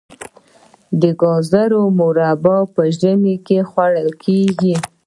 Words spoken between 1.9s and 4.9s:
مربا په ژمي کې خوړل کیږي.